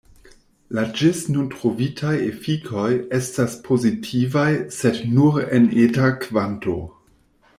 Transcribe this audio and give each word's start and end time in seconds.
La 0.77 0.83
ĝis 0.99 1.19
nun 1.33 1.49
trovitaj 1.55 2.13
efikoj 2.29 2.87
estas 3.19 3.59
pozitivaj, 3.69 4.49
sed 4.79 4.99
nur 5.19 5.39
en 5.59 5.71
eta 5.85 6.11
kvanto. 6.27 6.79